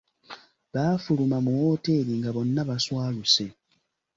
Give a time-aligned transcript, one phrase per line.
[0.73, 3.45] Baafuluma mu wooteeri nga bonna baswaluse.